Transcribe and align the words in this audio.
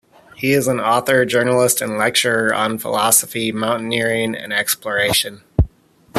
He 0.35 0.53
is 0.53 0.67
an 0.67 0.79
author, 0.79 1.25
journalist 1.25 1.79
and 1.79 1.95
lecturer 1.95 2.51
on 2.55 2.79
philosophy, 2.79 3.51
mountaineering 3.51 4.33
and 4.33 4.51
exploration. 4.51 5.43